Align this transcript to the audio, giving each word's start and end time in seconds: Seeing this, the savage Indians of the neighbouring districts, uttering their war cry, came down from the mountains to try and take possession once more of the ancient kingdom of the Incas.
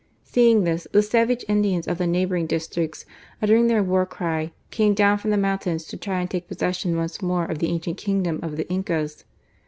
Seeing 0.23 0.63
this, 0.63 0.87
the 0.91 1.03
savage 1.03 1.45
Indians 1.47 1.87
of 1.87 1.99
the 1.99 2.07
neighbouring 2.07 2.47
districts, 2.47 3.05
uttering 3.39 3.67
their 3.67 3.83
war 3.83 4.07
cry, 4.07 4.51
came 4.71 4.95
down 4.95 5.19
from 5.19 5.29
the 5.29 5.37
mountains 5.37 5.85
to 5.85 5.95
try 5.95 6.21
and 6.21 6.27
take 6.27 6.47
possession 6.47 6.97
once 6.97 7.21
more 7.21 7.45
of 7.45 7.59
the 7.59 7.69
ancient 7.69 7.97
kingdom 7.97 8.39
of 8.41 8.57
the 8.57 8.67
Incas. 8.67 9.25